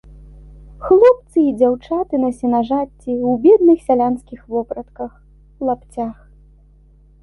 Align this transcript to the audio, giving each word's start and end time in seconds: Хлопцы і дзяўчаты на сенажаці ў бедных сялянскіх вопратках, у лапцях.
Хлопцы 0.87 1.37
і 1.49 1.51
дзяўчаты 1.59 2.15
на 2.25 2.31
сенажаці 2.39 2.89
ў 2.89 3.31
бедных 3.47 3.79
сялянскіх 3.91 4.39
вопратках, 4.57 5.11
у 5.59 5.63
лапцях. 5.73 6.15